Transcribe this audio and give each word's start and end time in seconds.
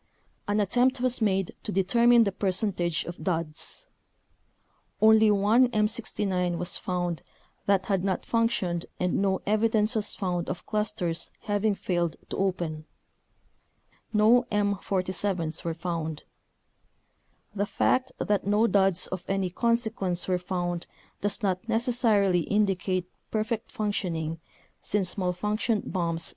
An 0.47 0.59
attempt 0.59 0.99
was 0.99 1.21
made 1.21 1.55
to 1.63 1.71
determine 1.71 2.23
the 2.23 2.31
percentage 2.31 3.05
of 3.05 3.23
duds. 3.23 3.85
Only 4.99 5.29
one 5.29 5.67
M69 5.69 6.57
was 6.57 6.75
found 6.75 7.21
that 7.67 7.85
had 7.85 8.03
not 8.03 8.25
functioned 8.25 8.87
and 8.99 9.21
no 9.21 9.43
evidence 9.45 9.93
was 9.93 10.15
found 10.15 10.49
of 10.49 10.65
clusters 10.65 11.29
having 11.41 11.75
failed 11.75 12.15
to 12.29 12.37
open. 12.37 12.85
No 14.11 14.45
M47's 14.51 15.63
were 15.63 15.75
found. 15.75 16.23
The 17.53 17.67
fact 17.67 18.11
that 18.17 18.47
no 18.47 18.65
duds 18.65 19.05
of 19.05 19.23
any 19.27 19.51
consequence 19.51 20.27
were 20.27 20.39
found 20.39 20.87
does 21.21 21.43
not 21.43 21.69
necessarily 21.69 22.39
indicate 22.45 23.07
perfect 23.29 23.71
functioning 23.71 24.39
since 24.81 25.13
malfunctioned 25.13 25.91
bombs 25.91 25.93
will 25.93 25.93
detonate 25.93 26.15
in 26.15 26.15
a 26.15 26.19
fire. 26.19 26.29